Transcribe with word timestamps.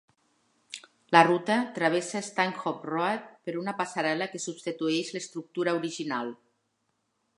La 1.15 1.19
ruta 1.27 1.57
travessa 1.75 2.21
Stanhope 2.29 2.89
Road 2.93 3.27
per 3.49 3.55
una 3.65 3.75
passarel·la 3.83 4.29
que 4.33 4.43
substitueix 4.47 5.13
l'estructura 5.19 5.77
original. 5.83 6.33